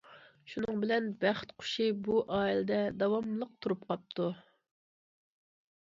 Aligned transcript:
شۇنىڭ 0.53 0.79
بىلەن 0.83 1.09
بەخت 1.25 1.53
قۇشى 1.63 1.87
بۇ 2.09 2.17
ئائىلىدە 2.39 2.81
داۋاملىق 3.05 3.55
تۇرۇپ 3.63 3.87
قاپتۇ. 3.93 4.33